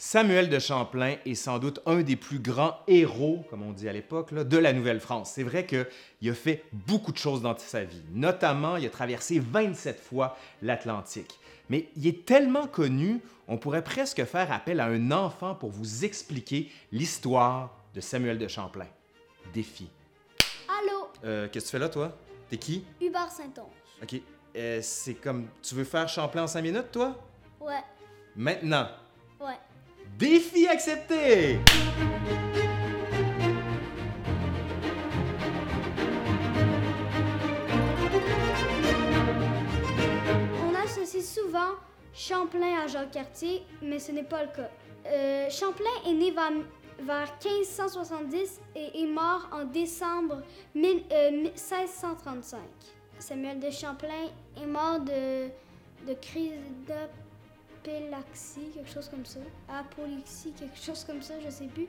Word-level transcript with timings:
Samuel 0.00 0.48
de 0.48 0.60
Champlain 0.60 1.16
est 1.26 1.34
sans 1.34 1.58
doute 1.58 1.80
un 1.84 2.02
des 2.02 2.14
plus 2.14 2.38
grands 2.38 2.78
héros, 2.86 3.44
comme 3.50 3.62
on 3.62 3.72
dit 3.72 3.88
à 3.88 3.92
l'époque, 3.92 4.32
de 4.32 4.56
la 4.56 4.72
Nouvelle-France. 4.72 5.32
C'est 5.34 5.42
vrai 5.42 5.66
qu'il 5.66 6.30
a 6.30 6.34
fait 6.34 6.62
beaucoup 6.72 7.10
de 7.10 7.18
choses 7.18 7.42
dans 7.42 7.56
sa 7.58 7.82
vie. 7.82 8.02
Notamment, 8.12 8.76
il 8.76 8.86
a 8.86 8.90
traversé 8.90 9.40
27 9.40 9.98
fois 10.00 10.36
l'Atlantique. 10.62 11.40
Mais 11.68 11.88
il 11.96 12.06
est 12.06 12.24
tellement 12.24 12.68
connu, 12.68 13.20
on 13.48 13.58
pourrait 13.58 13.82
presque 13.82 14.24
faire 14.24 14.52
appel 14.52 14.78
à 14.78 14.86
un 14.86 15.10
enfant 15.10 15.56
pour 15.56 15.70
vous 15.70 16.04
expliquer 16.04 16.70
l'histoire 16.92 17.74
de 17.92 18.00
Samuel 18.00 18.38
de 18.38 18.46
Champlain. 18.46 18.86
Défi. 19.52 19.88
Allô, 20.68 21.08
Euh, 21.24 21.48
Qu'est-ce 21.50 21.64
que 21.66 21.70
tu 21.70 21.72
fais 21.72 21.78
là, 21.80 21.88
toi? 21.88 22.16
T'es 22.48 22.56
qui? 22.56 22.84
Hubert 23.00 23.32
Saint-Onge. 23.32 23.66
OK. 24.00 24.22
Euh, 24.56 24.78
c'est 24.80 25.14
comme... 25.14 25.48
Tu 25.60 25.74
veux 25.74 25.82
faire 25.84 26.08
Champlain 26.08 26.44
en 26.44 26.46
5 26.46 26.62
minutes, 26.62 26.92
toi? 26.92 27.16
Ouais, 27.60 27.82
Maintenant. 28.36 28.86
Défi 30.18 30.66
accepté! 30.66 31.60
On 40.66 40.74
associe 40.84 41.24
souvent 41.24 41.74
Champlain 42.12 42.80
à 42.84 42.86
Jacques 42.86 43.12
Cartier, 43.12 43.62
mais 43.82 43.98
ce 43.98 44.12
n'est 44.12 44.22
pas 44.24 44.42
le 44.42 44.48
cas. 44.50 44.70
Euh, 45.06 45.48
Champlain 45.50 45.84
est 46.06 46.12
né 46.12 46.30
vers, 46.32 46.50
vers 47.00 47.32
1570 47.44 48.60
et 48.74 49.02
est 49.02 49.06
mort 49.06 49.48
en 49.52 49.64
décembre 49.64 50.42
mille- 50.74 51.04
euh, 51.12 51.30
1635. 51.30 52.58
Samuel 53.18 53.60
de 53.60 53.70
Champlain 53.70 54.26
est 54.60 54.66
mort 54.66 55.00
de, 55.00 55.48
de 56.06 56.14
crise 56.20 56.52
d'apélaxie, 57.88 58.70
quelque 58.74 58.90
chose 58.90 59.08
comme 59.08 59.24
ça. 59.24 59.40
Apoplexie, 59.68 60.52
quelque 60.52 60.78
chose 60.78 61.04
comme 61.04 61.22
ça, 61.22 61.34
je 61.44 61.50
sais 61.50 61.66
plus. 61.66 61.88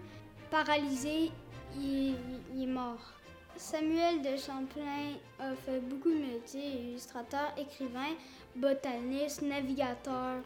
Paralysé, 0.49 1.31
il, 1.77 2.15
est 2.59 2.65
mort. 2.65 3.13
Samuel 3.55 4.21
de 4.21 4.37
Champlain 4.37 5.13
a 5.39 5.53
fait 5.53 5.79
beaucoup 5.81 6.09
de 6.09 6.19
métiers, 6.19 6.81
illustrateur, 6.81 7.53
écrivain, 7.57 8.15
botaniste, 8.55 9.41
navigateur, 9.41 10.37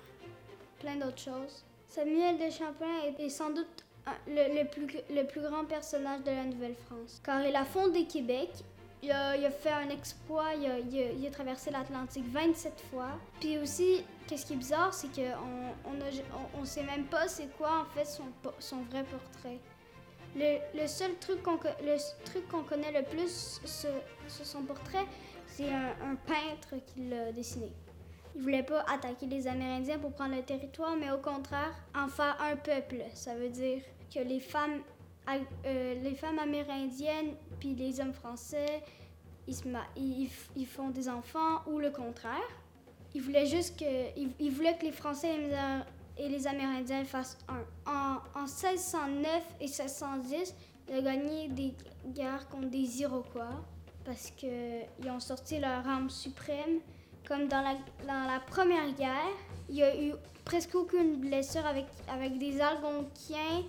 plein 0.80 0.96
d'autres 0.96 1.20
choses. 1.20 1.64
Samuel 1.88 2.38
de 2.38 2.50
Champlain 2.50 3.14
est, 3.18 3.30
sans 3.30 3.52
doute 3.52 3.86
le 4.28 4.64
plus, 4.66 4.88
le 5.10 5.24
plus 5.26 5.42
grand 5.42 5.66
personnage 5.66 6.24
de 6.24 6.32
la 6.32 6.44
Nouvelle-France, 6.46 7.22
car 7.24 7.46
il 7.46 7.56
a 7.56 7.66
fondé 7.66 8.06
Québec. 8.06 8.50
Il 9.04 9.12
a, 9.12 9.52
fait 9.52 9.70
un 9.70 9.90
exploit, 9.90 10.54
il 10.56 11.28
a, 11.28 11.30
traversé 11.30 11.72
l'Atlantique 11.72 12.26
27 12.32 12.86
fois. 12.90 13.10
Puis 13.42 13.58
aussi, 13.58 14.06
qu'est-ce 14.28 14.46
qui 14.46 14.54
est 14.54 14.58
bizarre, 14.58 14.94
c'est 14.94 15.14
qu'on 15.14 15.22
on 15.84 15.96
on, 15.96 16.62
on 16.62 16.66
sait 16.66 16.84
même 16.84 17.04
pas 17.08 17.28
c'est 17.28 17.54
quoi 17.58 17.82
en 17.82 17.86
fait 17.94 18.06
son, 18.06 18.82
vrai 18.84 19.04
portrait. 19.04 19.60
Le, 20.38 20.88
seul 20.88 21.16
truc 21.20 21.44
qu'on 21.44 22.64
connaît 22.64 22.94
le 22.94 23.04
plus 23.04 23.60
sur, 23.66 23.92
son 24.30 24.62
portrait, 24.64 25.06
c'est 25.48 25.70
un, 25.70 26.16
peintre 26.26 26.82
qui 26.88 27.10
l'a 27.10 27.34
dessiné. 27.34 27.74
Il 28.36 28.42
voulait 28.42 28.64
pas 28.64 28.86
attaquer 28.88 29.26
les 29.26 29.48
Amérindiens 29.48 30.00
pour 30.00 30.14
prendre 30.14 30.36
le 30.36 30.44
territoire, 30.44 30.96
mais 30.96 31.12
au 31.12 31.18
contraire, 31.18 31.76
en 31.94 32.08
faire 32.08 32.38
un 32.42 32.56
peuple. 32.56 33.04
Ça 33.14 33.36
veut 33.36 33.50
dire 33.50 33.82
que 34.14 34.22
les 34.22 34.40
femmes, 34.40 34.82
euh, 35.66 36.02
les 36.02 36.16
femmes 36.16 36.40
amérindiennes 36.40 37.36
puis 37.60 37.76
les 37.76 38.00
hommes 38.00 38.14
français, 38.14 38.84
ils, 39.48 39.56
se 39.56 39.64
ils, 39.96 40.24
ils 40.24 40.30
ils 40.56 40.68
font 40.68 40.90
des 40.90 41.10
enfants 41.10 41.62
ou 41.68 41.80
le 41.80 41.90
contraire. 41.90 42.50
Il 43.16 43.22
voulait 43.22 43.46
juste 43.46 43.80
que, 43.80 44.18
il, 44.18 44.32
il 44.40 44.52
voulait 44.52 44.78
que 44.78 44.86
les 44.86 44.92
Français 44.92 45.36
et 46.18 46.30
les, 46.30 46.48
Amérindiens 46.48 47.04
fassent 47.06 47.38
un. 47.48 47.62
En, 47.86 48.18
en 48.40 48.44
1609 48.44 49.28
et 49.62 49.66
1610, 49.66 50.56
il 50.90 50.96
a 50.96 51.02
gagné 51.02 51.48
des 51.50 51.74
guerres 52.08 52.48
contre 52.50 52.70
des 52.70 53.02
Iroquois 53.02 53.64
parce 54.04 54.32
qu'ils 54.32 55.10
ont 55.10 55.20
sorti 55.20 55.60
leur 55.60 55.88
arme 55.88 56.10
suprême. 56.10 56.80
Comme 57.28 57.48
dans 57.48 57.62
la, 57.62 57.76
dans 58.06 58.28
la 58.28 58.42
première 58.42 58.92
guerre, 58.96 59.32
il 59.70 59.76
y 59.76 59.84
a 59.84 59.96
eu 59.98 60.12
presque 60.44 60.76
aucune 60.76 61.16
blessure 61.18 61.66
avec, 61.66 61.86
avec 62.10 62.38
des 62.38 62.60
Algonquiens, 62.60 63.64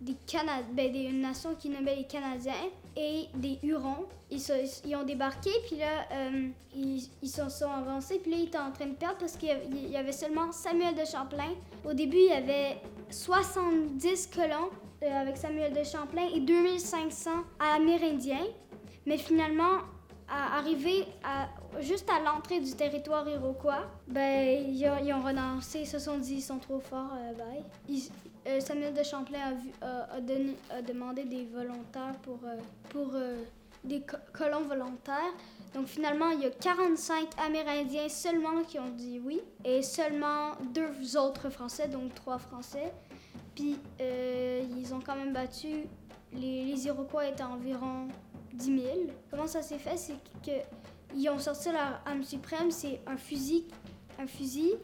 des 0.00 0.14
Cana 0.26 0.62
ben, 0.72 0.94
une 0.94 1.20
nation 1.20 1.54
qui 1.54 1.68
nommait 1.68 1.96
les 1.96 2.04
Canadiens 2.06 2.54
et 2.96 3.24
des 3.34 3.58
Hurons. 3.62 4.06
Ils, 4.30 4.40
se- 4.40 4.86
ils 4.86 4.94
ont 4.96 5.04
débarqué, 5.04 5.50
puis 5.66 5.76
là, 5.76 6.06
euh, 6.12 6.48
ils, 6.74 7.02
ils 7.22 7.28
se 7.28 7.48
sont 7.48 7.70
avancés, 7.70 8.18
puis 8.18 8.30
là, 8.30 8.36
ils 8.38 8.44
étaient 8.44 8.58
en 8.58 8.70
train 8.72 8.86
de 8.86 8.94
perdre 8.94 9.18
parce 9.18 9.36
qu'il 9.36 9.48
y 9.48 9.52
avait- 9.52 9.66
il 9.70 9.90
y 9.90 9.96
avait 9.96 10.12
seulement 10.12 10.52
Samuel 10.52 10.94
de 10.94 11.04
Champlain. 11.04 11.50
Au 11.84 11.92
début, 11.94 12.18
il 12.18 12.26
y 12.26 12.32
avait 12.32 12.80
70 13.10 14.28
colons 14.34 14.70
euh, 15.02 15.20
avec 15.22 15.36
Samuel 15.36 15.72
de 15.72 15.82
Champlain 15.84 16.26
et 16.34 16.40
2500 16.40 17.30
Amérindiens. 17.58 18.46
Mais 19.06 19.16
finalement, 19.16 19.78
à 20.30 20.58
arriver 20.58 21.06
juste 21.80 22.08
à 22.10 22.20
l'entrée 22.20 22.60
du 22.60 22.72
territoire 22.72 23.26
iroquois, 23.28 23.86
ben, 24.06 24.64
ils, 24.68 24.86
ont, 24.88 24.98
ils 25.02 25.12
renoncé, 25.12 25.80
ils 25.80 25.86
se 25.86 25.98
sont 25.98 26.18
dit 26.18 26.34
ils 26.36 26.42
sont 26.42 26.58
trop 26.58 26.80
forts, 26.80 27.12
euh, 27.14 27.32
bye. 27.34 27.64
Euh, 28.46 28.60
Samuel 28.60 28.94
de 28.94 29.02
Champlain 29.02 29.54
a, 29.82 30.20
demandé 30.82 31.24
des 31.24 31.44
volontaires 31.44 32.14
pour, 32.22 32.38
euh, 33.14 33.36
des 33.84 34.00
co- 34.02 34.16
colons 34.32 34.62
volontaires. 34.62 35.32
Donc 35.74 35.86
finalement, 35.86 36.30
il 36.30 36.40
y 36.40 36.46
a 36.46 36.50
45 36.50 37.28
Amérindiens 37.46 38.08
seulement 38.08 38.62
qui 38.66 38.78
ont 38.78 38.88
dit 38.90 39.20
oui 39.24 39.40
et 39.64 39.82
seulement 39.82 40.52
deux 40.72 41.16
autres 41.18 41.50
Français, 41.50 41.88
donc 41.88 42.14
trois 42.14 42.38
Français. 42.38 42.92
Puis 43.54 43.76
ils 44.00 44.94
ont 44.94 45.00
quand 45.04 45.16
même 45.16 45.32
battu, 45.32 45.84
les 46.32 46.86
Iroquois 46.86 47.26
étaient 47.26 47.42
environ 47.42 48.08
10 48.58 48.82
000. 48.82 48.86
Comment 49.30 49.46
ça 49.46 49.62
s'est 49.62 49.78
fait? 49.78 49.96
C'est 49.96 50.14
qu'ils 50.42 51.30
ont 51.30 51.38
sorti 51.38 51.70
leur 51.70 52.00
arme 52.04 52.22
suprême, 52.22 52.70
c'est 52.70 53.00
un 53.06 53.16
fusil, 53.16 53.64
un 54.18 54.26
fusil 54.26 54.74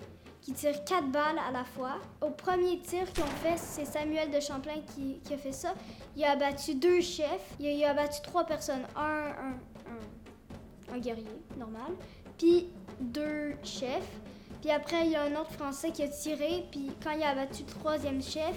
qui 0.40 0.52
tire 0.52 0.84
quatre 0.84 1.10
balles 1.10 1.38
à 1.38 1.50
la 1.50 1.64
fois. 1.64 1.96
Au 2.20 2.30
premier 2.30 2.78
tir 2.80 3.10
qu'ils 3.12 3.24
ont 3.24 3.38
fait, 3.42 3.56
c'est 3.56 3.84
Samuel 3.84 4.30
de 4.30 4.40
Champlain 4.40 4.80
qui, 4.94 5.20
a 5.32 5.38
fait 5.38 5.52
ça. 5.52 5.74
Il 6.16 6.24
a 6.24 6.32
abattu 6.32 6.74
deux 6.74 7.00
chefs, 7.00 7.54
il 7.58 7.66
a, 7.66 7.70
il 7.70 7.84
a 7.84 7.90
abattu 7.90 8.20
trois 8.22 8.44
personnes. 8.44 8.82
Un, 8.94 9.00
un, 9.00 10.92
un, 10.92 10.94
un 10.94 10.98
guerrier, 10.98 11.24
normal, 11.56 11.92
puis 12.38 12.68
deux 13.00 13.54
chefs. 13.62 14.20
Puis 14.60 14.70
après, 14.70 15.06
il 15.06 15.12
y 15.12 15.16
a 15.16 15.22
un 15.22 15.34
autre 15.40 15.52
Français 15.52 15.90
qui 15.90 16.02
a 16.02 16.08
tiré, 16.08 16.66
puis 16.70 16.90
quand 17.02 17.10
il 17.12 17.22
a 17.22 17.30
abattu 17.30 17.64
le 17.64 17.68
troisième 17.68 18.22
chef, 18.22 18.54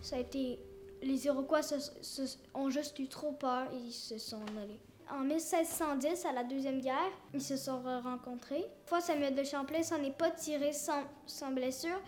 ça 0.00 0.16
a 0.16 0.18
été 0.20 0.58
les 1.04 1.26
Iroquois 1.26 1.62
se- 1.62 2.36
ont 2.54 2.70
juste 2.70 2.98
eu 2.98 3.08
trop 3.08 3.32
peur 3.32 3.68
et 3.72 3.76
ils 3.76 3.92
se 3.92 4.18
sont 4.18 4.42
allés. 4.62 4.80
En 5.10 5.20
1610, 5.20 6.24
à 6.24 6.32
la 6.32 6.44
Deuxième 6.44 6.80
Guerre, 6.80 7.12
ils 7.34 7.42
se 7.42 7.56
sont 7.56 7.82
rencontrés. 8.02 8.60
Une 8.62 8.86
fois, 8.86 9.00
Samuel 9.00 9.34
de 9.34 9.44
Champlain 9.44 9.82
s'en 9.82 10.02
est 10.02 10.16
pas 10.16 10.30
tiré 10.30 10.72
sans, 10.72 11.50
blessure. 11.52 12.00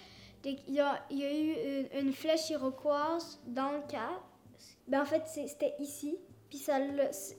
Il 0.45 0.75
y 0.75 0.81
a 0.81 1.03
eu 1.11 1.89
une, 1.99 2.13
flèche 2.13 2.51
iroquoise 2.51 3.39
dans 3.47 3.73
le 3.73 3.81
casque. 3.83 4.79
Ben, 4.89 5.03
en 5.03 5.05
fait, 5.05 5.23
c'était 5.27 5.75
ici. 5.79 6.17
Puis 6.49 6.65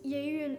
il 0.03 0.11
y 0.11 0.15
a 0.15 0.25
eu 0.25 0.57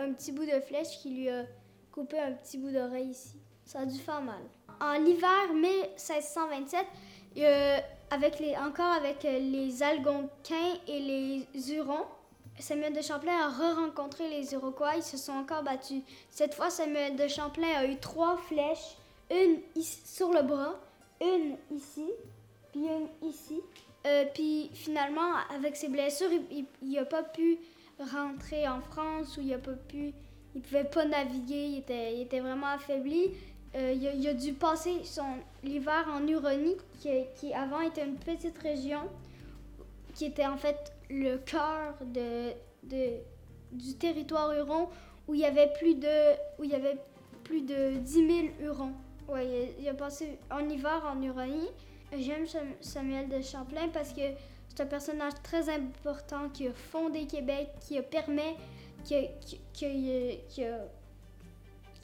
un 0.00 0.12
petit 0.12 0.32
bout 0.32 0.46
de 0.46 0.60
flèche 0.60 0.98
qui 1.00 1.10
lui 1.10 1.28
a 1.28 1.44
coupé 1.92 2.18
un 2.18 2.32
petit 2.32 2.58
bout 2.58 2.70
d'oreille 2.70 3.10
ici. 3.10 3.36
Ça 3.64 3.80
a 3.80 3.86
dû 3.86 3.98
faire 3.98 4.22
mal. 4.22 4.42
En 4.80 4.94
l'hiver 4.94 5.52
1627, 5.54 6.84
euh, 7.38 7.78
avec 8.10 8.42
encore 8.58 8.92
avec 8.92 9.24
euh, 9.24 9.38
les 9.38 9.82
Algonquins 9.82 10.78
et 10.86 11.00
les 11.00 11.72
Hurons, 11.72 12.06
Samuel 12.58 12.92
de 12.92 13.00
Champlain 13.00 13.32
a 13.32 13.48
re-rencontré 13.48 14.28
les 14.28 14.52
Iroquois. 14.52 14.96
Ils 14.96 15.02
se 15.02 15.16
sont 15.16 15.32
encore 15.32 15.62
battus. 15.62 16.02
Cette 16.30 16.54
fois, 16.54 16.70
Samuel 16.70 17.16
de 17.16 17.26
Champlain 17.28 17.68
a 17.76 17.86
eu 17.86 17.96
trois 17.98 18.36
flèches. 18.36 18.96
Une 19.30 19.60
sur 20.04 20.30
le 20.30 20.42
bras, 20.42 20.74
une 21.22 21.56
ici, 21.74 22.10
puis 22.70 22.82
une 22.82 23.28
ici. 23.28 23.60
Euh, 24.06 24.24
puis 24.34 24.70
finalement, 24.74 25.36
avec 25.54 25.76
ses 25.76 25.88
blessures, 25.88 26.30
il 26.50 26.66
n'a 26.82 27.04
pas 27.04 27.22
pu 27.22 27.58
rentrer 27.98 28.68
en 28.68 28.80
France 28.80 29.36
ou 29.36 29.40
il 29.40 29.54
a 29.54 29.58
pas 29.58 29.72
pu... 29.72 30.12
Pouvait 30.64 30.84
pas 30.84 31.06
naviguer, 31.06 31.82
il 31.88 32.22
était 32.22 32.40
vraiment 32.40 32.66
affaibli. 32.66 33.30
Euh, 33.74 33.92
il, 33.92 34.06
a, 34.06 34.12
il 34.12 34.28
a 34.28 34.34
dû 34.34 34.52
passer 34.52 35.02
son 35.04 35.24
l'hiver 35.64 36.06
en 36.12 36.26
Huronie, 36.26 36.76
qui, 37.00 37.54
avant 37.54 37.80
était 37.80 38.04
une 38.04 38.16
petite 38.16 38.58
région, 38.58 39.00
qui 40.14 40.26
était 40.26 40.46
en 40.46 40.58
fait 40.58 40.92
le 41.08 41.38
cœur 41.38 41.94
du 42.82 43.94
territoire 43.94 44.52
huron, 44.52 44.88
où 45.26 45.34
il 45.34 45.40
y 45.40 45.46
avait 45.46 45.72
plus 45.78 45.94
de, 45.94 46.32
où 46.58 46.64
y 46.64 46.74
avait 46.74 46.98
plus 47.44 47.62
de 47.62 47.96
10 47.96 48.12
000 48.12 48.28
hurons. 48.60 48.92
Il, 49.80 49.88
a, 49.88 49.94
passé 49.94 50.38
en 50.50 50.68
hiver 50.68 51.02
en 51.06 51.22
Huronie. 51.22 51.68
J'aime 52.18 52.46
Sam- 52.46 52.74
Samuel 52.80 53.28
de 53.30 53.40
Champlain 53.40 53.88
parce 53.90 54.12
que 54.12 54.20
c'est 54.68 54.82
un 54.82 54.86
personnage 54.86 55.32
très 55.42 55.70
important 55.70 56.50
qui 56.50 56.66
a 56.68 56.72
fondé 56.74 57.26
Québec, 57.26 57.68
qui 57.80 57.96
a 57.96 58.02
permis, 58.02 58.42
qui 59.04 59.16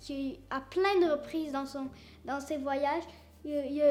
qui, 0.00 0.40
à 0.50 0.60
plein 0.60 1.00
de 1.00 1.10
reprises 1.12 1.52
dans, 1.52 1.66
son, 1.66 1.88
dans 2.24 2.40
ses 2.40 2.56
voyages, 2.56 3.02
il 3.44 3.82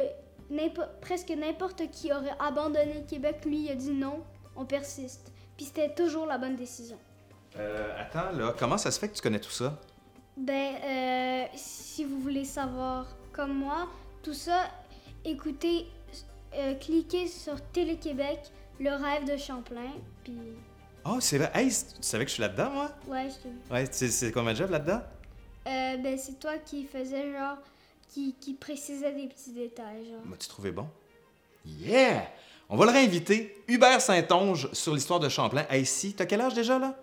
il 0.49 0.71
presque 1.01 1.29
n'importe 1.29 1.89
qui 1.91 2.11
aurait 2.11 2.35
abandonné 2.39 3.03
Québec, 3.07 3.43
lui, 3.45 3.65
il 3.65 3.71
a 3.71 3.75
dit 3.75 3.91
non, 3.91 4.23
on 4.55 4.65
persiste. 4.65 5.31
Puis 5.57 5.65
c'était 5.65 5.93
toujours 5.93 6.25
la 6.25 6.37
bonne 6.37 6.55
décision. 6.55 6.97
Euh, 7.57 7.93
attends, 7.99 8.31
là, 8.31 8.53
comment 8.57 8.77
ça 8.77 8.91
se 8.91 8.99
fait 8.99 9.09
que 9.09 9.15
tu 9.15 9.21
connais 9.21 9.39
tout 9.39 9.51
ça? 9.51 9.79
Ben, 10.37 10.75
euh, 10.83 11.45
si 11.55 12.05
vous 12.05 12.19
voulez 12.19 12.45
savoir 12.45 13.07
comme 13.33 13.53
moi, 13.53 13.87
tout 14.21 14.33
ça, 14.33 14.65
écoutez, 15.25 15.87
euh, 16.53 16.75
cliquez 16.75 17.27
sur 17.27 17.59
Télé-Québec, 17.71 18.39
le 18.79 18.91
rêve 18.91 19.25
de 19.25 19.37
Champlain, 19.37 19.91
puis 20.23 20.37
Oh, 21.09 21.19
c'est 21.21 21.37
vrai. 21.37 21.49
Hey, 21.53 21.69
tu 21.69 22.01
savais 22.01 22.25
que 22.25 22.29
je 22.29 22.33
suis 22.33 22.41
là-dedans, 22.41 22.69
moi? 22.69 22.91
ouais, 23.07 23.29
je 23.29 23.35
te. 23.47 23.73
Ouais, 23.73 23.87
c'est 23.89 24.09
c'est 24.09 24.31
quoi 24.31 24.43
ma 24.43 24.53
job 24.53 24.69
là-dedans? 24.69 25.01
Euh, 25.67 25.97
ben, 25.97 26.17
c'est 26.17 26.39
toi 26.39 26.53
qui 26.65 26.85
faisais 26.85 27.31
genre, 27.33 27.57
qui, 28.09 28.35
qui 28.39 28.53
précisait 28.53 29.11
des 29.13 29.27
petits 29.27 29.51
détails, 29.51 30.05
genre. 30.09 30.21
M'as-tu 30.25 30.47
trouvé 30.47 30.71
bon? 30.71 30.87
Yeah! 31.65 32.27
On 32.69 32.75
va 32.77 32.85
le 32.85 32.91
réinviter, 32.91 33.55
Hubert 33.67 34.01
Saint-Onge, 34.01 34.69
sur 34.73 34.93
l'histoire 34.93 35.19
de 35.19 35.29
Champlain. 35.29 35.65
Hey, 35.69 35.85
si, 35.85 36.13
t'as 36.13 36.25
quel 36.25 36.41
âge 36.41 36.53
déjà, 36.53 36.79
là? 36.79 36.95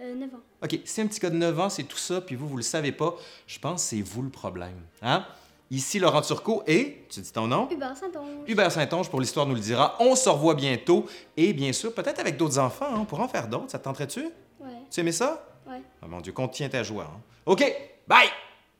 Euh, 0.00 0.14
9 0.14 0.34
ans. 0.34 0.38
OK, 0.62 0.80
si 0.84 1.00
un 1.00 1.06
petit 1.06 1.18
gars 1.20 1.30
de 1.30 1.36
9 1.36 1.58
ans, 1.60 1.68
c'est 1.70 1.84
tout 1.84 1.96
ça, 1.98 2.20
puis 2.20 2.36
vous, 2.36 2.46
vous 2.46 2.56
le 2.56 2.62
savez 2.62 2.92
pas, 2.92 3.14
je 3.46 3.58
pense 3.58 3.82
que 3.82 3.88
c'est 3.90 4.02
vous 4.02 4.22
le 4.22 4.28
problème. 4.30 4.76
Hein? 5.02 5.26
Ici, 5.70 5.98
Laurent 5.98 6.22
Turcot 6.22 6.62
et, 6.66 7.04
tu 7.10 7.20
dis 7.20 7.32
ton 7.32 7.46
nom? 7.46 7.68
Hubert 7.70 7.96
Saint-Onge. 7.96 8.44
Hubert 8.48 8.72
Saint-Onge 8.72 9.10
pour 9.10 9.20
l'Histoire 9.20 9.44
nous 9.46 9.54
le 9.54 9.60
dira. 9.60 9.96
On 10.00 10.14
se 10.16 10.28
revoit 10.28 10.54
bientôt. 10.54 11.04
Et 11.36 11.52
bien 11.52 11.72
sûr, 11.74 11.92
peut-être 11.94 12.20
avec 12.20 12.36
d'autres 12.38 12.58
enfants. 12.58 12.86
hein, 12.88 12.98
On 13.00 13.04
pourra 13.04 13.24
en 13.24 13.28
faire 13.28 13.48
d'autres. 13.48 13.70
Ça 13.70 13.78
te 13.78 13.84
tenterait-tu? 13.84 14.24
Ouais, 14.60 14.68
Tu 14.90 15.00
aimais 15.00 15.12
ça? 15.12 15.44
ouais. 15.68 15.82
Oh 16.02 16.06
mon 16.06 16.20
Dieu, 16.22 16.32
contiens 16.32 16.68
ta 16.70 16.82
joie. 16.82 17.04
hein. 17.04 17.20
OK, 17.44 17.62
bye! 18.08 18.32